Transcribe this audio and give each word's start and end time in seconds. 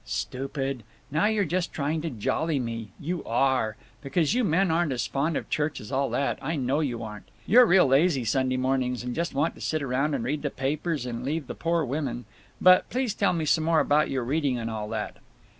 "Stupid! 0.03 0.81
Now 1.11 1.25
you're 1.25 1.45
just 1.45 1.73
trying 1.73 2.01
to 2.01 2.09
jolly 2.09 2.57
me; 2.57 2.89
you 2.99 3.23
are; 3.23 3.75
because 4.01 4.33
you 4.33 4.43
men 4.43 4.71
aren't 4.71 4.91
as 4.91 5.05
fond 5.05 5.37
of 5.37 5.47
church 5.47 5.79
as 5.79 5.91
all 5.91 6.09
that, 6.09 6.39
I 6.41 6.55
know 6.55 6.79
you 6.79 7.03
aren't. 7.03 7.29
You're 7.45 7.67
real 7.67 7.85
lazy 7.85 8.25
Sunday 8.25 8.57
mornings, 8.57 9.03
and 9.03 9.13
just 9.13 9.35
want 9.35 9.53
to 9.53 9.61
sit 9.61 9.83
around 9.83 10.15
and 10.15 10.23
read 10.23 10.41
the 10.41 10.49
papers 10.49 11.05
and 11.05 11.23
leave 11.23 11.45
the 11.45 11.53
poor 11.53 11.85
women—But 11.85 12.89
please 12.89 13.13
tell 13.13 13.33
me 13.33 13.45
some 13.45 13.63
more 13.65 13.79
about 13.79 14.09
your 14.09 14.23
reading 14.23 14.57
and 14.57 14.71
all 14.71 14.89
that." 14.89 15.17